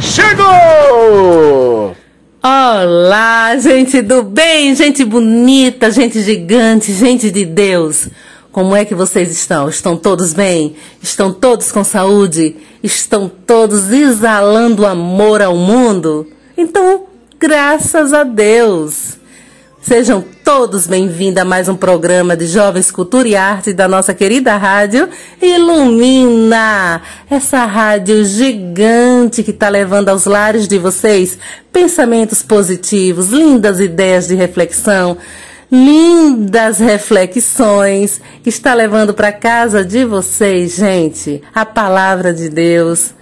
[0.00, 1.96] Chegou!
[2.42, 8.08] Olá, gente do bem, gente bonita, gente gigante, gente de Deus.
[8.52, 9.68] Como é que vocês estão?
[9.68, 10.76] Estão todos bem?
[11.02, 12.56] Estão todos com saúde?
[12.82, 16.26] Estão todos exalando amor ao mundo?
[16.56, 17.04] Então,
[17.38, 19.18] graças a Deus.
[19.86, 24.56] Sejam todos bem-vindos a mais um programa de Jovens Cultura e Arte da nossa querida
[24.56, 25.08] rádio
[25.40, 27.00] Ilumina.
[27.30, 31.38] Essa rádio gigante que está levando aos lares de vocês
[31.72, 35.18] pensamentos positivos, lindas ideias de reflexão,
[35.70, 43.14] lindas reflexões, que está levando para casa de vocês, gente, a palavra de Deus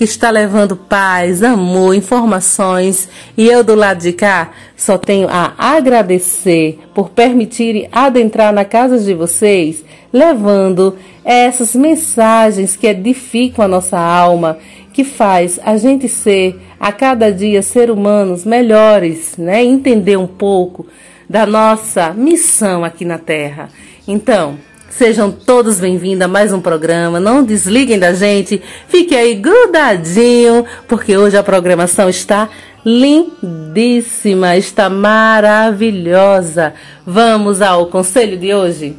[0.00, 3.06] que está levando paz, amor, informações.
[3.36, 8.98] E eu do lado de cá só tenho a agradecer por permitirem adentrar na casa
[8.98, 14.56] de vocês, levando essas mensagens que edificam a nossa alma,
[14.90, 19.62] que faz a gente ser a cada dia ser humanos melhores, né?
[19.62, 20.86] Entender um pouco
[21.28, 23.68] da nossa missão aqui na Terra.
[24.08, 24.56] Então,
[24.90, 27.20] Sejam todos bem-vindos a mais um programa.
[27.20, 28.60] Não desliguem da gente.
[28.88, 32.50] Fique aí grudadinho, porque hoje a programação está
[32.84, 36.74] lindíssima, está maravilhosa.
[37.06, 38.96] Vamos ao conselho de hoje?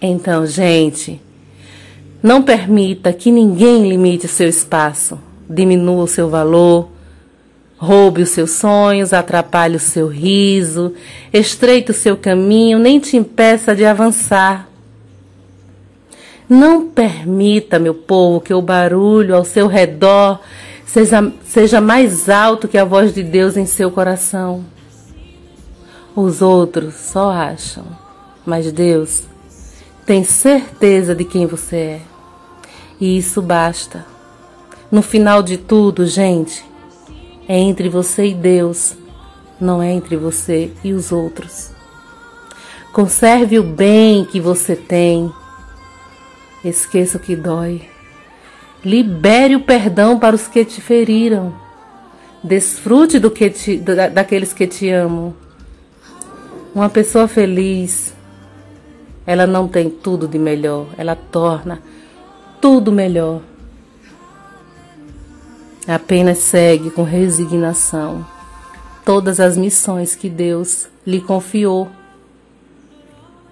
[0.00, 1.20] Então, gente,
[2.22, 5.18] não permita que ninguém limite seu espaço,
[5.50, 6.88] diminua o seu valor,
[7.82, 10.94] roube os seus sonhos, atrapalhe o seu riso,
[11.32, 14.68] estreite o seu caminho, nem te impeça de avançar.
[16.48, 20.38] Não permita, meu povo, que o barulho ao seu redor
[20.86, 24.64] seja, seja mais alto que a voz de Deus em seu coração.
[26.14, 27.84] Os outros só acham,
[28.46, 29.24] mas Deus
[30.06, 32.00] tem certeza de quem você é.
[33.00, 34.06] E isso basta.
[34.88, 36.70] No final de tudo, gente,
[37.48, 38.94] é entre você e Deus,
[39.60, 41.70] não é entre você e os outros.
[42.92, 45.32] Conserve o bem que você tem.
[46.64, 47.82] Esqueça o que dói.
[48.84, 51.54] Libere o perdão para os que te feriram.
[52.42, 55.34] Desfrute do que te, da, daqueles que te amam.
[56.74, 58.14] Uma pessoa feliz,
[59.26, 61.82] ela não tem tudo de melhor, ela torna
[62.60, 63.40] tudo melhor.
[65.86, 68.24] Apenas segue com resignação
[69.04, 71.88] todas as missões que Deus lhe confiou.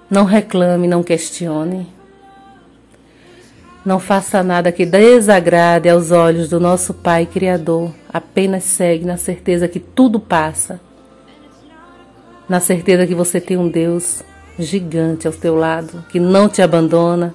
[0.08, 1.86] Não reclame, não questione.
[3.84, 7.92] Não faça nada que desagrade aos olhos do nosso Pai Criador.
[8.12, 10.80] Apenas segue na certeza que tudo passa.
[12.48, 14.22] Na certeza que você tem um Deus
[14.58, 17.34] gigante ao teu lado, que não te abandona,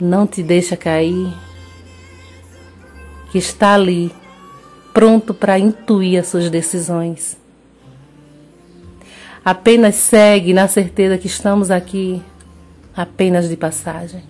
[0.00, 1.32] não te deixa cair,
[3.30, 4.12] que está ali,
[4.92, 7.36] pronto para intuir as suas decisões.
[9.44, 12.22] Apenas segue na certeza que estamos aqui
[12.96, 14.22] apenas de passagem.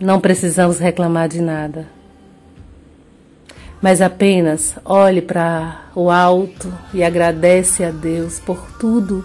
[0.00, 1.86] Não precisamos reclamar de nada.
[3.82, 9.24] Mas apenas olhe para o alto e agradece a Deus por tudo.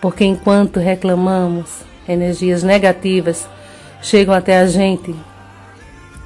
[0.00, 3.48] Porque enquanto reclamamos, energias negativas
[4.00, 5.14] chegam até a gente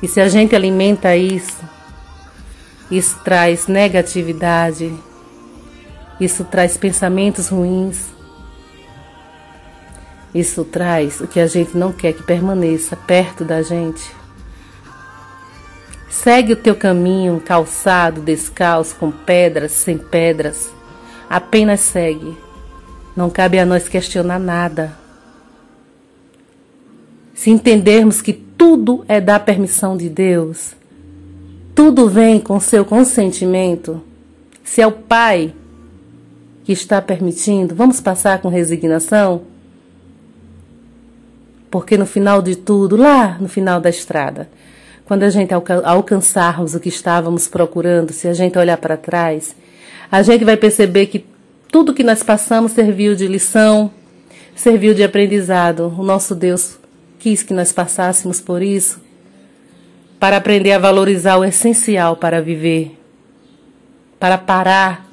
[0.03, 1.63] e se a gente alimenta isso,
[2.91, 4.93] isso traz negatividade,
[6.21, 8.09] isso traz pensamentos ruins,
[10.35, 14.03] isso traz o que a gente não quer que permaneça perto da gente.
[16.09, 20.71] Segue o teu caminho calçado, descalço, com pedras, sem pedras.
[21.29, 22.37] Apenas segue.
[23.17, 24.97] Não cabe a nós questionar nada.
[27.35, 30.77] Se entendermos que tudo é da permissão de Deus,
[31.75, 34.01] tudo vem com seu consentimento,
[34.63, 35.53] se é o Pai
[36.63, 39.43] que está permitindo, vamos passar com resignação?
[41.73, 44.49] Porque no final de tudo, lá no final da estrada,
[45.05, 49.57] quando a gente alca alcançarmos o que estávamos procurando, se a gente olhar para trás,
[50.09, 51.27] a gente vai perceber que
[51.69, 53.91] tudo que nós passamos serviu de lição,
[54.55, 55.93] serviu de aprendizado.
[55.99, 56.79] O nosso Deus
[57.23, 59.01] quis que nós passássemos por isso
[60.19, 62.99] para aprender a valorizar o essencial para viver,
[64.19, 65.09] para parar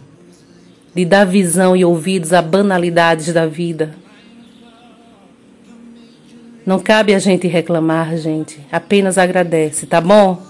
[0.95, 3.95] de dar visão e ouvidos a banalidades da vida.
[6.65, 8.59] Não cabe a gente reclamar, gente.
[8.71, 10.41] Apenas agradece, tá bom?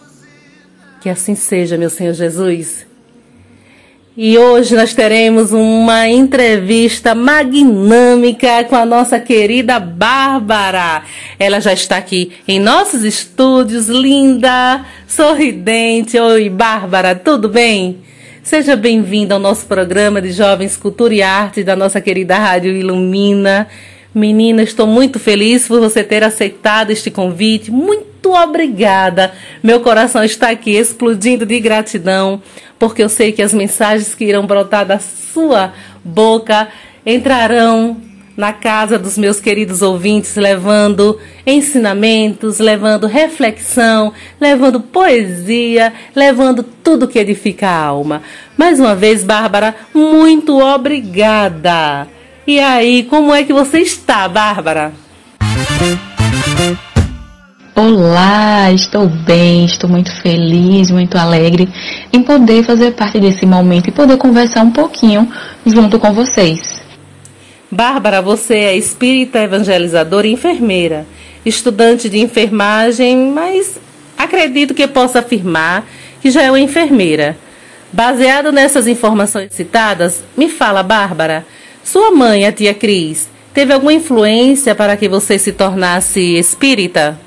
[1.01, 2.88] Que assim seja, meu Senhor Jesus.
[4.21, 11.04] E hoje nós teremos uma entrevista magnâmica com a nossa querida Bárbara.
[11.39, 16.19] Ela já está aqui em nossos estúdios, linda, sorridente.
[16.19, 18.00] Oi, Bárbara, tudo bem?
[18.44, 23.69] Seja bem-vinda ao nosso programa de Jovens Cultura e Arte da nossa querida Rádio Ilumina.
[24.19, 27.71] Menina, estou muito feliz por você ter aceitado este convite.
[27.71, 29.31] Muito obrigada.
[29.63, 32.42] Meu coração está aqui explodindo de gratidão,
[32.77, 35.71] porque eu sei que as mensagens que irão brotar da sua
[36.04, 36.68] boca
[37.06, 37.95] entrarão
[38.36, 47.19] na casa dos meus queridos ouvintes, levando ensinamentos, levando reflexão, levando poesia, levando tudo que
[47.19, 48.21] edifica a alma.
[48.57, 52.19] Mais uma vez, Bárbara, muito obrigada.
[52.49, 54.91] E aí, como é que você está, Bárbara?
[57.75, 61.69] Olá, estou bem, estou muito feliz, muito alegre
[62.11, 65.31] em poder fazer parte desse momento e poder conversar um pouquinho
[65.63, 66.81] junto com vocês.
[67.69, 71.05] Bárbara, você é espírita evangelizadora e enfermeira,
[71.45, 73.79] estudante de enfermagem, mas
[74.17, 75.85] acredito que possa afirmar
[76.19, 77.37] que já é uma enfermeira.
[77.93, 81.45] Baseado nessas informações citadas, me fala, Bárbara,
[81.83, 87.19] sua mãe, a tia Cris, teve alguma influência para que você se tornasse espírita?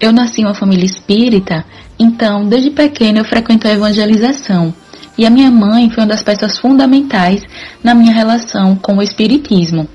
[0.00, 1.64] Eu nasci em uma família espírita,
[1.98, 4.74] então desde pequena eu frequento a evangelização.
[5.16, 7.42] E a minha mãe foi uma das peças fundamentais
[7.84, 9.86] na minha relação com o espiritismo.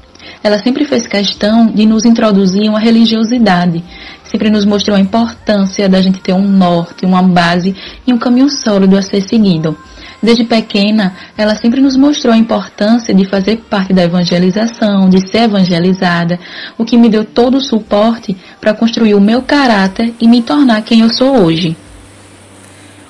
[0.43, 3.83] Ela sempre fez questão de nos introduzir uma religiosidade,
[4.23, 7.75] sempre nos mostrou a importância da gente ter um norte, uma base
[8.05, 9.77] e um caminho sólido a ser seguido.
[10.21, 15.43] Desde pequena, ela sempre nos mostrou a importância de fazer parte da evangelização, de ser
[15.43, 16.39] evangelizada,
[16.77, 20.81] o que me deu todo o suporte para construir o meu caráter e me tornar
[20.81, 21.77] quem eu sou hoje.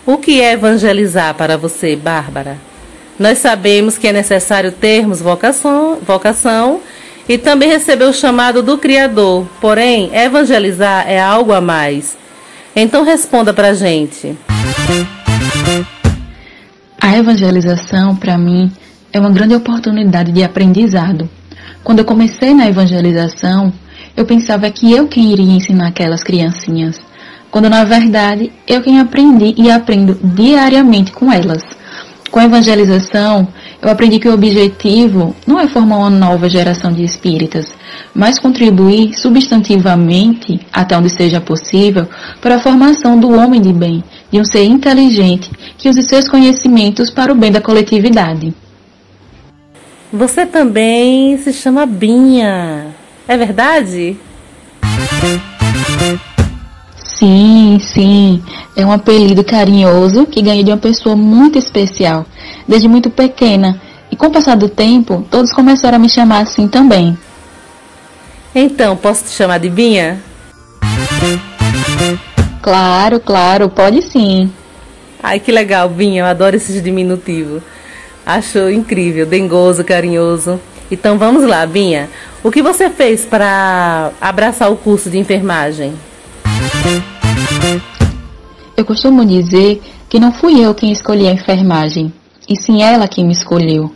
[0.05, 2.57] O que é evangelizar para você, Bárbara?
[3.17, 6.81] Nós sabemos que é necessário termos vocação, vocação
[7.27, 9.47] e também receber o chamado do Criador.
[9.59, 12.17] Porém, evangelizar é algo a mais.
[12.75, 14.37] Então responda para a gente.
[16.99, 18.71] A evangelização, para mim,
[19.13, 21.29] é uma grande oportunidade de aprendizado.
[21.83, 23.71] Quando eu comecei na evangelização,
[24.15, 26.99] eu pensava que eu quem iria ensinar aquelas criancinhas,
[27.51, 31.63] quando na verdade eu quem aprendi e aprendo diariamente com elas.
[32.31, 33.47] Com a evangelização,
[33.81, 37.71] eu aprendi que o objetivo não é formar uma nova geração de espíritas,
[38.13, 42.07] mas contribuir substantivamente, até onde seja possível,
[42.41, 47.09] para a formação do homem de bem, de um ser inteligente que use seus conhecimentos
[47.09, 48.53] para o bem da coletividade.
[50.11, 52.95] Você também se chama Binha,
[53.27, 54.17] é verdade?
[56.97, 58.43] Sim, sim.
[58.75, 62.25] É um apelido carinhoso que ganhei de uma pessoa muito especial,
[62.67, 63.81] desde muito pequena.
[64.11, 67.17] E com o passar do tempo, todos começaram a me chamar assim também.
[68.53, 70.21] Então, posso te chamar de Binha?
[72.67, 74.51] Claro, claro, pode sim.
[75.23, 77.63] Ai, que legal, Binha, eu adoro esses diminutivos.
[78.25, 80.59] Acho incrível, dengoso, carinhoso.
[80.91, 82.09] Então vamos lá, Binha.
[82.43, 85.93] O que você fez para abraçar o curso de enfermagem?
[88.75, 92.11] Eu costumo dizer que não fui eu quem escolhi a enfermagem,
[92.49, 93.93] e sim ela quem me escolheu.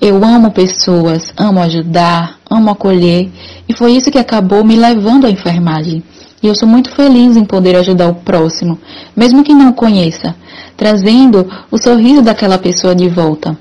[0.00, 3.30] Eu amo pessoas, amo ajudar, amo acolher,
[3.68, 6.02] e foi isso que acabou me levando à enfermagem.
[6.42, 8.78] E eu sou muito feliz em poder ajudar o próximo,
[9.14, 10.34] mesmo que não o conheça,
[10.76, 13.58] trazendo o sorriso daquela pessoa de volta.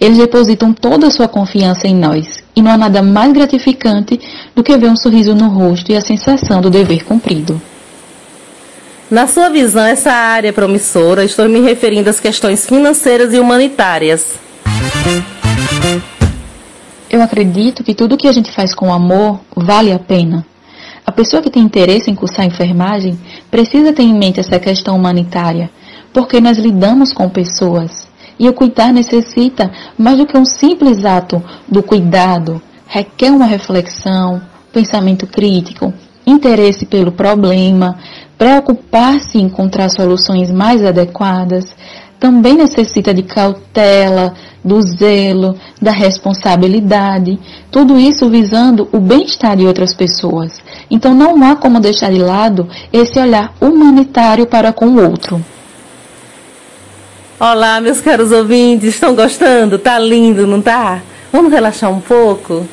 [0.00, 4.20] Eles depositam toda a sua confiança em nós, e não há nada mais gratificante
[4.54, 7.60] do que ver um sorriso no rosto e a sensação do dever cumprido.
[9.08, 14.34] Na sua visão, essa área é promissora, estou me referindo às questões financeiras e humanitárias.
[17.08, 20.44] Eu acredito que tudo que a gente faz com amor vale a pena.
[21.06, 23.16] A pessoa que tem interesse em cursar enfermagem
[23.48, 25.70] precisa ter em mente essa questão humanitária,
[26.12, 28.08] porque nós lidamos com pessoas.
[28.38, 34.42] E o cuidar necessita mais do que um simples ato do cuidado, requer uma reflexão,
[34.72, 35.94] pensamento crítico,
[36.26, 37.96] interesse pelo problema,
[38.36, 41.64] preocupar-se em encontrar soluções mais adequadas,
[42.18, 47.38] também necessita de cautela, do zelo, da responsabilidade,
[47.70, 50.60] tudo isso visando o bem-estar de outras pessoas.
[50.90, 55.44] Então não há como deixar de lado esse olhar humanitário para com o outro.
[57.38, 59.78] Olá, meus caros ouvintes, estão gostando?
[59.78, 61.02] Tá lindo, não tá?
[61.30, 62.66] Vamos relaxar um pouco?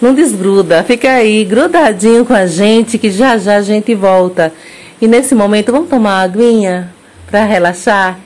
[0.00, 4.52] Não desgruda, fica aí grudadinho com a gente que já já a gente volta.
[5.00, 6.94] E nesse momento vamos tomar uma aguinha
[7.30, 8.25] para relaxar?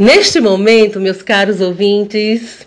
[0.00, 2.66] Neste momento, meus caros ouvintes,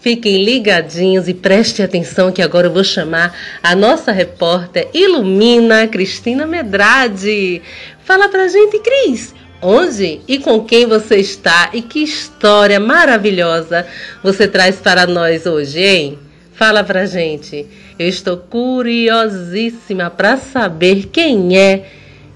[0.00, 6.46] fiquem ligadinhos e prestem atenção que agora eu vou chamar a nossa repórter Ilumina Cristina
[6.46, 7.60] Medrade.
[8.04, 13.84] Fala pra gente, Cris, onde e com quem você está e que história maravilhosa
[14.22, 16.16] você traz para nós hoje, hein?
[16.52, 17.66] Fala pra gente.
[17.98, 21.86] Eu estou curiosíssima para saber quem é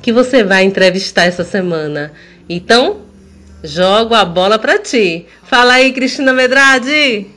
[0.03, 2.11] que você vai entrevistar essa semana.
[2.49, 3.12] Então,
[3.65, 5.27] Jogo a bola para ti.
[5.45, 7.29] Fala aí, Cristina Medrade.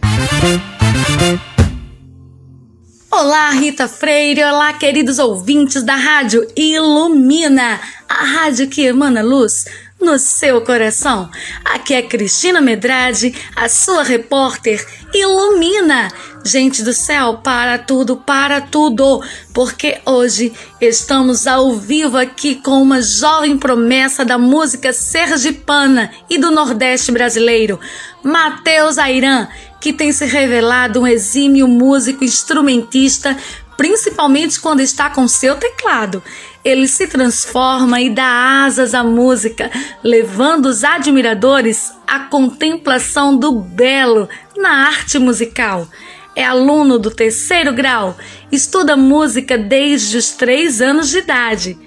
[3.12, 4.44] Olá, Rita Freire.
[4.44, 7.80] Olá, queridos ouvintes da Rádio Ilumina,
[8.10, 9.66] a rádio que emana luz
[10.00, 11.30] no seu coração.
[11.64, 14.86] Aqui é Cristina Medrade, a sua repórter.
[15.14, 16.12] Ilumina!
[16.44, 23.02] Gente do céu, para tudo, para tudo, porque hoje estamos ao vivo aqui com uma
[23.02, 27.80] jovem promessa da música sergipana e do Nordeste brasileiro,
[28.24, 29.48] Matheus Airan
[29.86, 33.38] que tem se revelado um exímio músico instrumentista,
[33.78, 36.24] principalmente quando está com seu teclado.
[36.66, 39.72] Ele se transforma e dá asas à música,
[40.04, 45.88] levando os admiradores à contemplação do belo na arte musical.
[46.36, 48.18] É aluno do terceiro grau,
[48.52, 51.78] estuda música desde os três anos de idade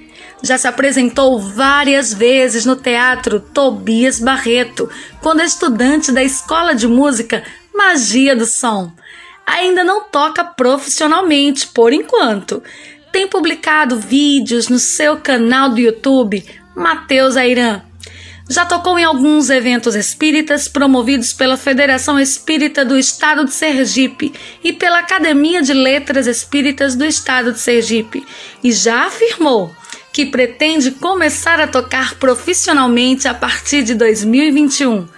[0.43, 4.89] já se apresentou várias vezes no Teatro Tobias Barreto,
[5.21, 7.43] quando é estudante da Escola de Música
[7.75, 8.93] Magia do Som.
[9.45, 12.63] Ainda não toca profissionalmente, por enquanto.
[13.19, 17.83] Tem publicado vídeos no seu canal do YouTube, Matheus Airan.
[18.49, 24.33] Já tocou em alguns eventos espíritas promovidos pela Federação Espírita do Estado de Sergipe
[24.63, 28.25] e pela Academia de Letras Espíritas do Estado de Sergipe
[28.63, 29.75] e já afirmou
[30.13, 35.09] que pretende começar a tocar profissionalmente a partir de 2021.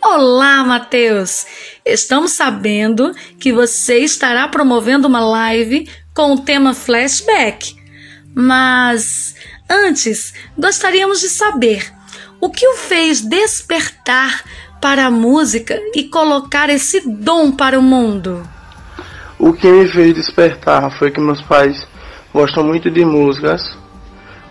[0.00, 1.46] Olá, Matheus!
[1.84, 5.88] Estamos sabendo que você estará promovendo uma live
[6.20, 7.74] com o tema flashback.
[8.34, 9.34] Mas
[9.66, 11.90] antes, gostaríamos de saber
[12.38, 14.44] o que o fez despertar
[14.82, 18.46] para a música e colocar esse dom para o mundo.
[19.38, 21.88] O que me fez despertar foi que meus pais
[22.34, 23.62] gostam muito de músicas.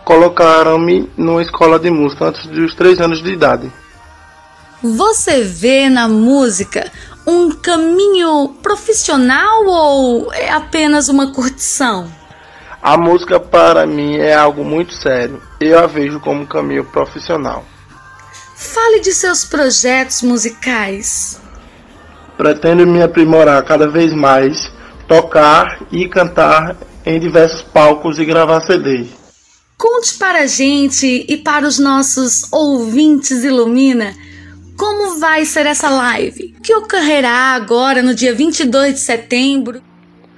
[0.03, 3.71] Colocaram-me numa escola de música antes dos três anos de idade.
[4.81, 6.91] Você vê na música
[7.29, 12.11] um caminho profissional ou é apenas uma curtição?
[12.81, 15.41] A música para mim é algo muito sério.
[15.59, 17.63] Eu a vejo como um caminho profissional.
[18.55, 21.39] Fale de seus projetos musicais.
[22.35, 24.71] Pretendo me aprimorar cada vez mais,
[25.07, 29.05] tocar e cantar em diversos palcos e gravar CD.
[29.77, 34.13] Conte para a gente e para os nossos ouvintes Ilumina
[34.79, 36.55] como vai ser essa live?
[36.63, 39.81] Que ocorrerá agora no dia 22 de setembro?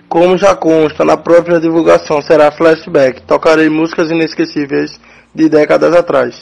[0.10, 3.22] Como já consta na própria divulgação, será flashback.
[3.22, 5.00] Tocarei músicas inesquecíveis
[5.34, 6.42] de décadas atrás.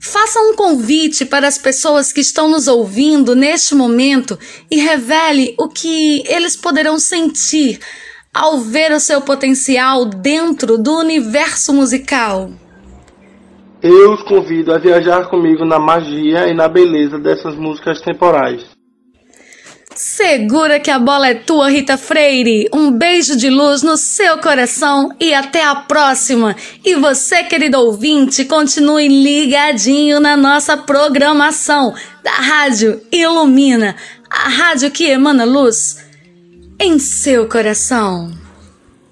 [0.00, 4.36] Faça um convite para as pessoas que estão nos ouvindo neste momento
[4.68, 7.78] e revele o que eles poderão sentir
[8.34, 12.50] ao ver o seu potencial dentro do universo musical.
[13.86, 18.64] Eu os convido a viajar comigo na magia e na beleza dessas músicas temporais.
[19.94, 22.66] Segura que a bola é tua, Rita Freire.
[22.72, 26.56] Um beijo de luz no seu coração e até a próxima.
[26.82, 31.92] E você, querido ouvinte, continue ligadinho na nossa programação
[32.22, 33.96] da Rádio Ilumina,
[34.30, 36.02] a rádio que emana luz
[36.80, 38.32] em seu coração.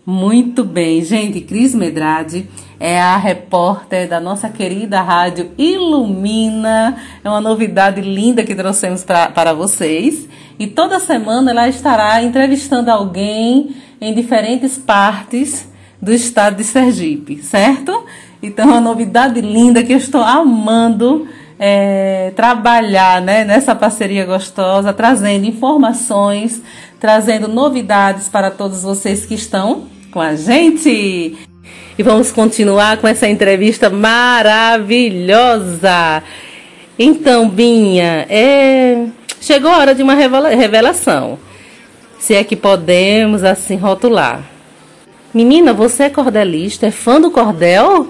[0.07, 1.43] Muito bem, gente.
[1.43, 2.49] Cris Medrade
[2.83, 6.97] é a repórter da nossa querida rádio Ilumina.
[7.23, 10.29] É uma novidade linda que trouxemos pra, para vocês.
[10.59, 15.69] E toda semana ela estará entrevistando alguém em diferentes partes
[16.01, 18.05] do estado de Sergipe, certo?
[18.43, 21.29] Então, é uma novidade linda que eu estou amando
[21.61, 26.61] é, trabalhar né, nessa parceria gostosa, trazendo informações,
[26.99, 31.52] trazendo novidades para todos vocês que estão com a gente.
[31.99, 36.23] E vamos continuar com essa entrevista maravilhosa.
[36.99, 39.07] Então, Binha, é...
[39.41, 41.39] chegou a hora de uma revelação.
[42.19, 44.43] Se é que podemos assim rotular.
[45.35, 46.87] Menina, você é cordelista?
[46.87, 48.09] É fã do cordel?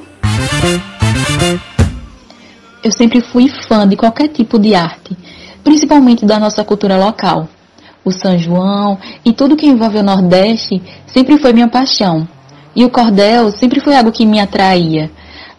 [2.83, 5.17] Eu sempre fui fã de qualquer tipo de arte,
[5.63, 7.49] principalmente da nossa cultura local.
[8.05, 12.27] O São João e tudo que envolve o Nordeste sempre foi minha paixão.
[12.75, 15.11] E o cordel sempre foi algo que me atraía.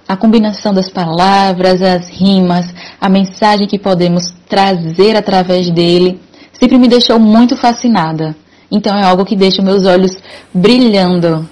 [0.08, 6.19] A combinação das palavras, as rimas, a mensagem que podemos trazer através dele,
[6.52, 8.36] sempre me deixou muito fascinada.
[8.69, 10.17] Então é algo que deixa meus olhos
[10.54, 11.47] brilhando.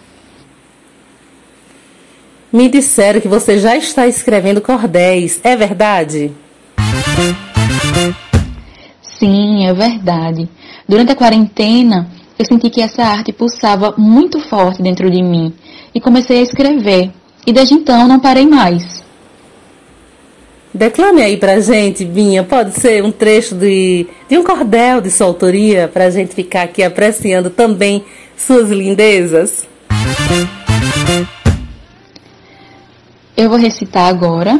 [2.52, 6.34] Me disseram que você já está escrevendo cordéis, é verdade?
[9.02, 10.50] Sim, é verdade.
[10.88, 12.10] Durante a quarentena,
[12.41, 15.54] eu senti que essa arte pulsava muito forte dentro de mim
[15.93, 17.12] e comecei a escrever.
[17.45, 19.04] E desde então não parei mais.
[20.73, 25.27] Declame aí pra gente, Binha, pode ser um trecho de, de um cordel de sua
[25.27, 28.04] autoria, pra gente ficar aqui apreciando também
[28.38, 29.67] suas lindezas?
[33.36, 34.60] Eu vou recitar agora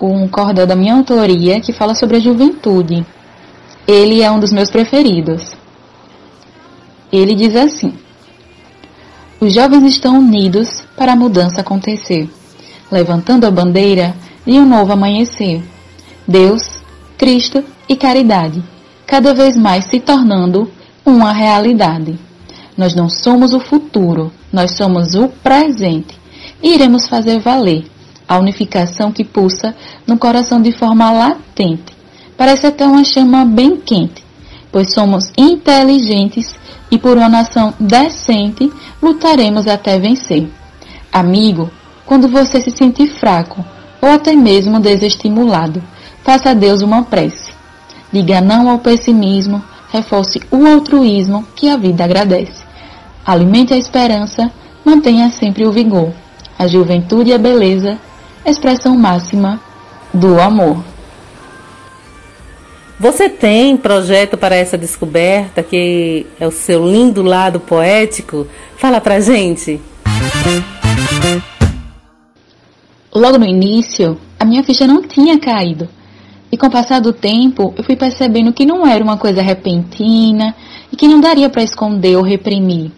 [0.00, 3.06] um cordel da minha autoria que fala sobre a juventude.
[3.86, 5.61] Ele é um dos meus preferidos.
[7.12, 7.92] Ele diz assim:
[9.38, 12.30] Os jovens estão unidos para a mudança acontecer,
[12.90, 14.14] levantando a bandeira
[14.46, 15.62] de um novo amanhecer.
[16.26, 16.62] Deus,
[17.18, 18.62] Cristo e caridade,
[19.06, 20.70] cada vez mais se tornando
[21.04, 22.18] uma realidade.
[22.76, 26.18] Nós não somos o futuro, nós somos o presente.
[26.62, 27.84] E iremos fazer valer
[28.26, 29.74] a unificação que pulsa
[30.06, 31.92] no coração de forma latente.
[32.36, 34.21] Parece até uma chama bem quente,
[34.72, 36.54] pois somos inteligentes
[36.90, 40.48] e por uma nação decente lutaremos até vencer.
[41.12, 41.70] Amigo,
[42.04, 43.64] quando você se sentir fraco,
[44.02, 45.80] ou até mesmo desestimulado.
[46.24, 47.52] Faça a Deus uma prece.
[48.12, 52.64] Diga não ao pessimismo, reforce o altruísmo que a vida agradece.
[53.24, 54.50] Alimente a esperança,
[54.84, 56.12] mantenha sempre o vigor.
[56.58, 57.96] A juventude e a beleza,
[58.44, 59.60] expressão máxima
[60.12, 60.82] do amor.
[63.02, 68.46] Você tem projeto para essa descoberta, que é o seu lindo lado poético?
[68.76, 69.80] Fala pra gente.
[73.12, 75.88] Logo no início, a minha ficha não tinha caído.
[76.52, 80.54] E com o passar do tempo, eu fui percebendo que não era uma coisa repentina
[80.92, 82.92] e que não daria para esconder ou reprimir.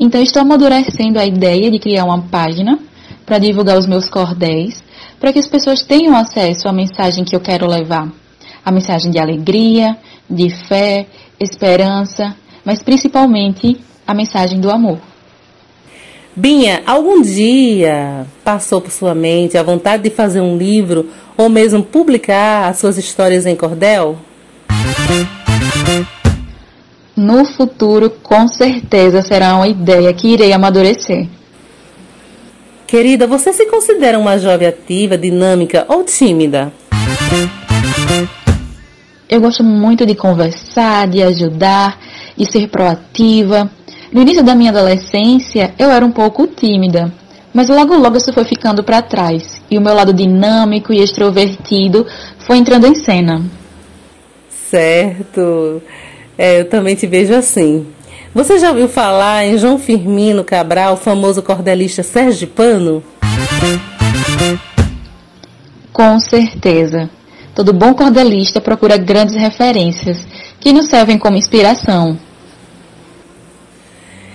[0.00, 2.78] Então estou amadurecendo a ideia de criar uma página
[3.26, 4.82] para divulgar os meus cordéis,
[5.20, 8.23] para que as pessoas tenham acesso à mensagem que eu quero levar.
[8.64, 9.96] A mensagem de alegria,
[10.28, 11.06] de fé,
[11.38, 14.98] esperança, mas principalmente a mensagem do amor.
[16.36, 21.82] Binha, algum dia passou por sua mente a vontade de fazer um livro ou mesmo
[21.82, 24.18] publicar as suas histórias em cordel?
[27.16, 31.28] No futuro, com certeza será uma ideia que irei amadurecer.
[32.84, 36.72] Querida, você se considera uma jovem ativa, dinâmica ou tímida?
[39.28, 41.98] Eu gosto muito de conversar, de ajudar,
[42.36, 43.70] de ser proativa.
[44.12, 47.12] No início da minha adolescência, eu era um pouco tímida,
[47.52, 52.06] mas logo logo isso foi ficando para trás e o meu lado dinâmico e extrovertido
[52.38, 53.42] foi entrando em cena.
[54.50, 55.82] Certo.
[56.36, 57.86] É, eu também te vejo assim.
[58.34, 63.02] Você já ouviu falar em João Firmino Cabral, o famoso cordelista sergipano?
[65.92, 67.08] Com certeza.
[67.54, 70.26] Todo bom cordelista procura grandes referências
[70.58, 72.18] que nos servem como inspiração.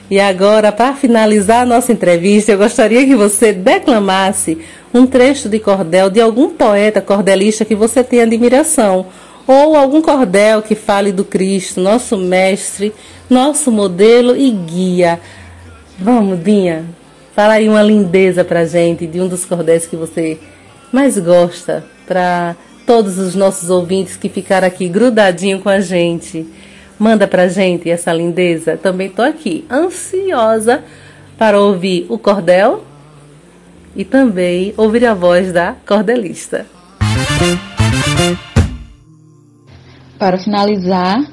[0.10, 4.58] E agora, para finalizar a nossa entrevista, eu gostaria que você declamasse
[4.94, 9.06] um trecho de cordel de algum poeta cordelista que você tenha admiração,
[9.46, 12.94] ou algum cordel que fale do Cristo, nosso mestre,
[13.30, 15.20] nosso modelo e guia.
[16.00, 16.86] Vamos, Dinha,
[17.36, 20.40] fala aí uma lindeza pra gente de um dos cordéis que você
[20.92, 22.56] mais gosta, para
[22.90, 26.48] todos os nossos ouvintes que ficaram aqui grudadinho com a gente.
[26.98, 28.78] Manda pra gente essa lindeza.
[28.78, 30.84] Também tô aqui, ansiosa
[31.38, 32.84] para ouvir o cordel
[33.96, 36.66] e também ouvir a voz da cordelista.
[40.18, 41.24] Para finalizar,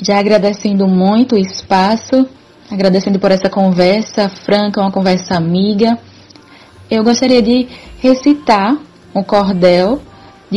[0.00, 2.26] já agradecendo muito o espaço,
[2.70, 5.98] agradecendo por essa conversa franca, uma conversa amiga,
[6.90, 7.68] eu gostaria de
[8.00, 8.74] recitar
[9.14, 10.00] um cordel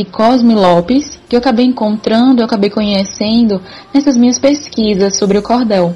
[0.00, 3.60] de Cosme Lopes, que eu acabei encontrando, eu acabei conhecendo
[3.92, 5.94] nessas minhas pesquisas sobre o cordel.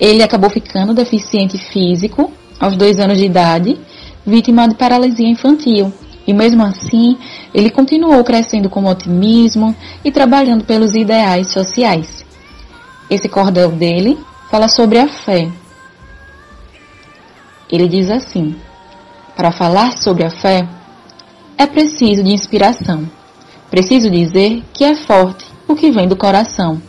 [0.00, 3.78] Ele acabou ficando deficiente físico aos dois anos de idade,
[4.26, 5.92] vítima de paralisia infantil.
[6.26, 7.16] E mesmo assim,
[7.54, 12.24] ele continuou crescendo com otimismo e trabalhando pelos ideais sociais.
[13.08, 14.18] Esse cordel dele
[14.50, 15.48] fala sobre a fé.
[17.70, 18.56] Ele diz assim:
[19.36, 20.66] Para falar sobre a fé,
[21.62, 23.08] é preciso de inspiração.
[23.70, 26.82] Preciso dizer que é forte o que vem do coração.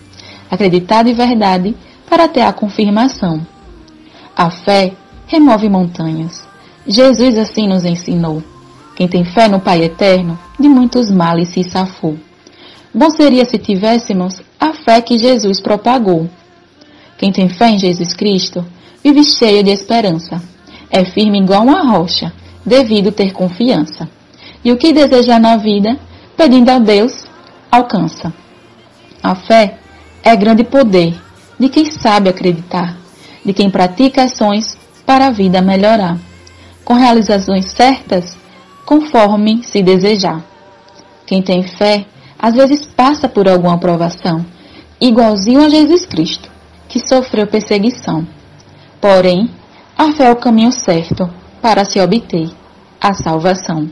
[0.49, 1.75] Acreditar de verdade
[2.09, 3.45] para ter a confirmação.
[4.35, 4.93] A fé
[5.27, 6.43] remove montanhas.
[6.87, 8.43] Jesus assim nos ensinou.
[8.95, 12.17] Quem tem fé no Pai Eterno, de muitos males se safou.
[12.91, 16.27] Bom seria se tivéssemos a fé que Jesus propagou.
[17.17, 18.65] Quem tem fé em Jesus Cristo,
[19.03, 20.41] vive cheia de esperança.
[20.89, 22.33] É firme igual uma rocha,
[22.65, 24.09] devido ter confiança.
[24.63, 25.99] E o que desejar na vida,
[26.37, 27.25] pedindo a Deus,
[27.69, 28.33] alcança.
[29.21, 29.77] A fé
[30.23, 31.15] é grande poder
[31.59, 32.97] de quem sabe acreditar,
[33.43, 36.17] de quem pratica ações para a vida melhorar,
[36.83, 38.37] com realizações certas,
[38.85, 40.43] conforme se desejar.
[41.25, 42.05] Quem tem fé,
[42.37, 44.45] às vezes passa por alguma provação,
[44.99, 46.49] igualzinho a Jesus Cristo,
[46.87, 48.27] que sofreu perseguição.
[48.99, 49.49] Porém,
[49.97, 51.29] a fé é o caminho certo
[51.61, 52.49] para se obter
[52.99, 53.89] a salvação.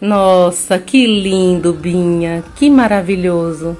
[0.00, 3.76] Nossa, que lindo, Binha, que maravilhoso.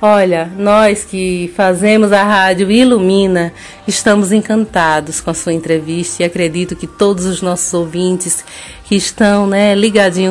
[0.00, 3.52] Olha, nós que fazemos a rádio Ilumina,
[3.84, 8.44] estamos encantados com a sua entrevista e acredito que todos os nossos ouvintes
[8.84, 9.74] que estão, né,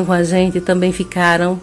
[0.06, 1.60] com a gente também ficaram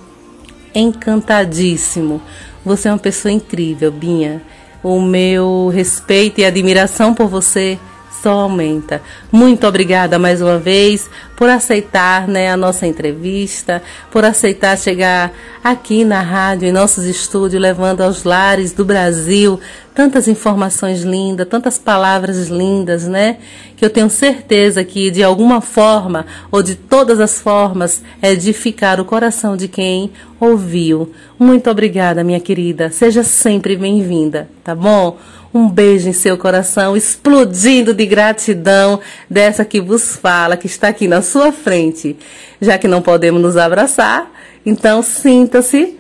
[0.76, 2.22] encantadíssimo.
[2.64, 4.42] Você é uma pessoa incrível, Binha.
[4.84, 7.80] O meu respeito e admiração por você
[8.26, 9.04] só aumenta.
[9.32, 11.08] Muito obrigada mais uma vez
[11.38, 15.32] por aceitar né, a nossa entrevista, por aceitar chegar
[15.64, 19.60] aqui na rádio, em nossos estúdios, levando aos lares do Brasil
[19.94, 23.38] tantas informações lindas, tantas palavras lindas, né?
[23.78, 29.06] Que eu tenho certeza que de alguma forma ou de todas as formas edificar o
[29.06, 31.14] coração de quem ouviu.
[31.38, 32.90] Muito obrigada, minha querida.
[32.90, 35.18] Seja sempre bem-vinda, tá bom?
[35.56, 41.08] Um beijo em seu coração, explodindo de gratidão dessa que vos fala, que está aqui
[41.08, 42.18] na sua frente.
[42.60, 44.30] Já que não podemos nos abraçar,
[44.66, 45.98] então sinta-se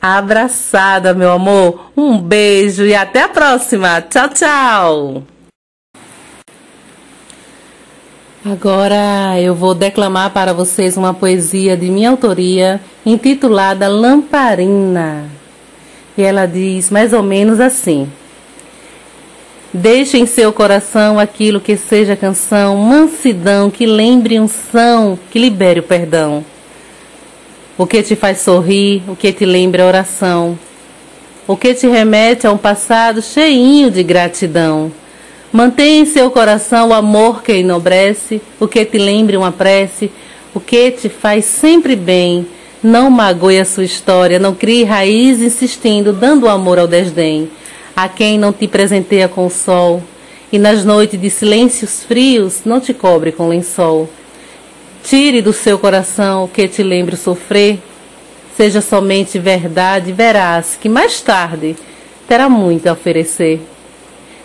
[0.00, 1.90] abraçada, meu amor.
[1.94, 4.00] Um beijo e até a próxima.
[4.00, 5.22] Tchau, tchau.
[8.42, 15.26] Agora eu vou declamar para vocês uma poesia de minha autoria intitulada Lamparina.
[16.16, 18.10] E ela diz mais ou menos assim.
[19.76, 25.82] Deixe em seu coração aquilo que seja canção, mansidão, que lembre unção, que libere o
[25.82, 26.44] perdão.
[27.76, 30.56] O que te faz sorrir, o que te lembra oração.
[31.44, 34.92] O que te remete a um passado cheinho de gratidão.
[35.52, 40.08] Mantenha em seu coração o amor que enobrece, o que te lembre uma prece,
[40.54, 42.46] o que te faz sempre bem.
[42.80, 47.50] Não magoe a sua história, não crie raiz insistindo, dando amor ao desdém
[47.96, 50.02] a quem não te presenteia com o sol,
[50.52, 54.08] e nas noites de silêncios frios não te cobre com lençol.
[55.02, 57.78] Tire do seu coração o que te lembre sofrer,
[58.56, 61.76] seja somente verdade, verás que mais tarde
[62.26, 63.60] terá muito a oferecer.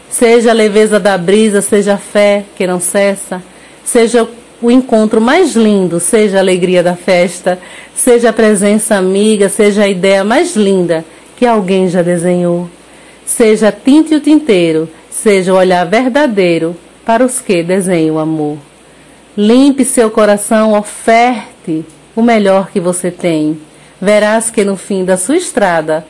[0.09, 3.41] Seja a leveza da brisa, seja a fé que não cessa,
[3.83, 4.27] seja
[4.61, 7.59] o encontro mais lindo, seja a alegria da festa,
[7.95, 11.05] seja a presença amiga, seja a ideia mais linda
[11.37, 12.69] que alguém já desenhou.
[13.29, 18.57] Seja tinte o tinteiro, seja o olhar verdadeiro para os que desenham o amor.
[19.37, 23.61] Limpe seu coração, oferte o melhor que você tem.
[24.01, 26.05] Verás que no fim da sua estrada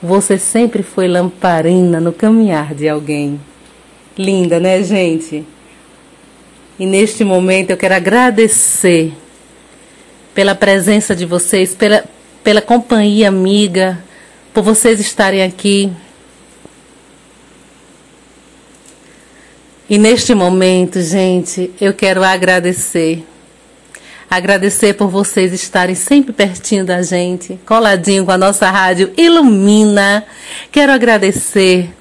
[0.00, 3.40] você sempre foi lamparina no caminhar de alguém.
[4.16, 5.44] Linda, né, gente?
[6.78, 9.12] E neste momento eu quero agradecer
[10.32, 12.04] pela presença de vocês, pela,
[12.44, 13.98] pela companhia amiga,
[14.54, 15.92] por vocês estarem aqui
[19.90, 23.26] E neste momento, gente, eu quero agradecer.
[24.30, 30.24] Agradecer por vocês estarem sempre pertinho da gente, coladinho com a nossa rádio Ilumina.
[30.70, 31.92] Quero agradecer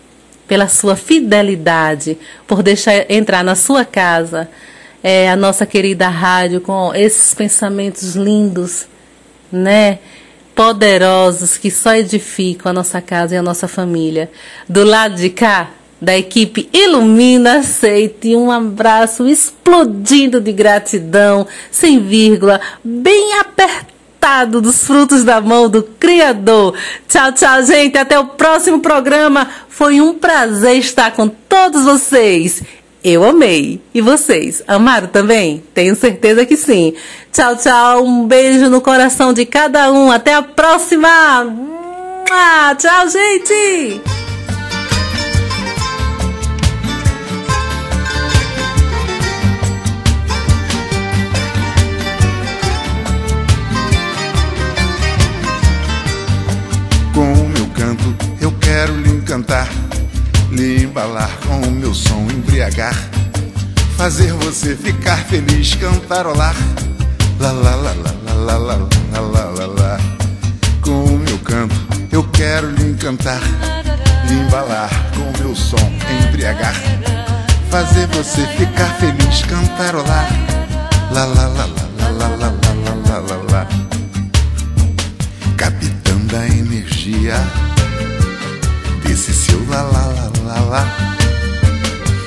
[0.47, 4.47] pela sua fidelidade, por deixar entrar na sua casa
[5.01, 8.85] é, a nossa querida rádio com esses pensamentos lindos,
[9.51, 9.97] né?
[10.53, 14.29] Poderosos que só edificam a nossa casa e a nossa família.
[14.67, 18.35] Do lado de cá, da equipe Ilumina Aceite.
[18.35, 26.75] Um abraço explodindo de gratidão, sem vírgula, bem apertado dos frutos da mão do Criador.
[27.07, 27.97] Tchau, tchau, gente.
[27.97, 29.47] Até o próximo programa.
[29.69, 32.61] Foi um prazer estar com todos vocês.
[33.03, 33.81] Eu amei.
[33.93, 34.61] E vocês?
[34.67, 35.63] Amaram também?
[35.73, 36.93] Tenho certeza que sim.
[37.31, 38.03] Tchau, tchau.
[38.03, 40.11] Um beijo no coração de cada um.
[40.11, 41.47] Até a próxima.
[42.77, 44.28] Tchau, gente.
[58.69, 59.67] Quero lhe encantar,
[60.51, 62.93] lhe embalar com o meu som, embriagar,
[63.97, 66.55] fazer você ficar feliz, cantarolar.
[67.39, 69.97] Lá, lá, lá, lá, lá, lá, lá, lá, lá, lá.
[70.81, 71.75] Com o meu canto,
[72.11, 73.41] eu quero lhe encantar,
[74.27, 75.91] lhe embalar com o meu som,
[76.27, 76.75] embriagar,
[77.71, 80.29] fazer você ficar feliz, cantarolar.
[81.11, 82.53] Lá, lá, lá, lá, lá, lá, lá,
[82.85, 83.67] lá, lá, lá, lá.
[85.57, 87.33] Capitão da energia
[89.19, 91.17] esse seu lá lá lá lá lá.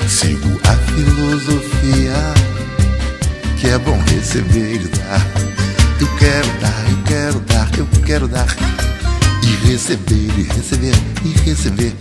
[0.06, 2.12] Sigo a filosofia
[3.56, 5.26] que é bom receber e dar.
[5.98, 7.40] Eu quero dar, eu quero
[8.04, 8.46] quero dar.
[9.42, 11.94] E receber, e receber, e receber.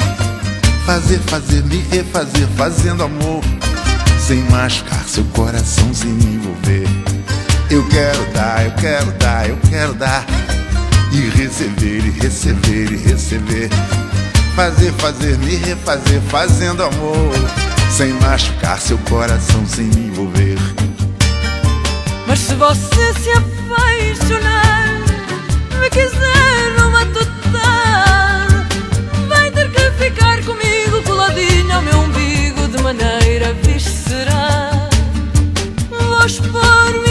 [0.86, 3.42] Fazer, fazer, me refazer, fazendo amor.
[4.20, 6.86] Sem machucar seu coração, sem me envolver.
[7.70, 10.26] Eu quero dar, eu quero dar, eu quero dar.
[11.14, 13.70] E receber, e receber, e receber.
[14.56, 17.34] Fazer, fazer, me refazer, fazendo amor.
[17.90, 20.58] Sem machucar seu coração, sem me envolver.
[22.28, 25.02] Mas se você se apaixonar,
[25.80, 28.48] me quiser numa total,
[29.28, 34.90] vai ter que ficar comigo coladinho ao meu umbigo de maneira visceral.
[35.90, 37.11] Vou expor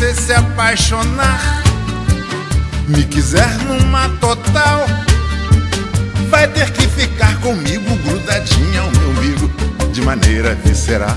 [0.00, 1.62] você se apaixonar,
[2.88, 4.86] me quiser numa total,
[6.30, 9.50] vai ter que ficar comigo grudadinha ao meu umbigo
[9.92, 11.14] de maneira visceral.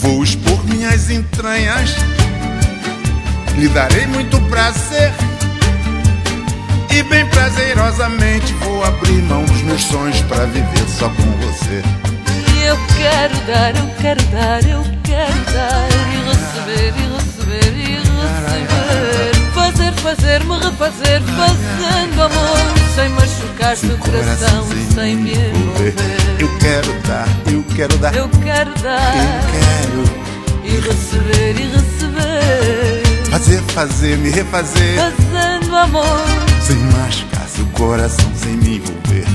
[0.00, 1.94] Vou expor minhas entranhas,
[3.56, 5.12] lhe darei muito prazer.
[6.90, 11.80] E bem prazerosamente vou abrir mão dos meus sonhos para viver só com você.
[12.56, 16.11] E eu quero dar, eu quero dar, eu quero dar
[16.52, 19.52] receber, e receber, e receber.
[19.54, 22.58] Fazer, fazer, me refazer, fazendo amor,
[22.94, 25.94] sem machucar seu coração, sem me envolver.
[26.38, 30.02] Eu quero dar, eu quero dar, Eu quero dar eu quero
[30.64, 33.02] e receber, e receber.
[33.30, 36.24] fazer, fazer, me refazer, Fazendo amor,
[36.60, 39.26] sem machucar seu coração, sem me envolver.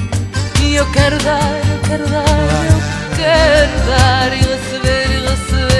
[0.62, 5.77] e eu quero dar, eu quero dar, eu quero dar e receber, e receber,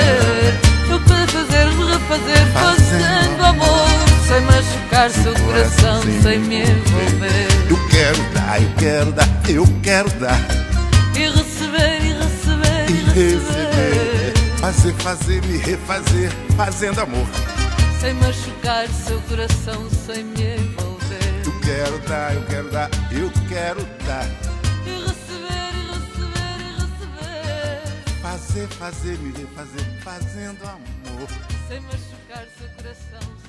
[0.00, 0.70] e receber.
[0.90, 3.88] Eu quero fazer, me refazer, fazendo amor,
[4.26, 7.48] sem machucar seu coração, sem me envolver.
[7.68, 10.40] Eu quero dar, eu quero dar, eu quero dar
[11.14, 13.36] E receber, e receber, e receber.
[13.36, 14.34] receber.
[14.60, 17.26] Fazer, fazer, me refazer, fazendo amor.
[18.00, 21.42] Sem machucar seu coração, sem me envolver.
[21.46, 24.49] Eu quero dar, eu quero dar, eu quero dar.
[28.50, 31.28] Fazer, fazer, me refazer, fazendo amor.
[31.68, 33.39] Sem machucar seu coração.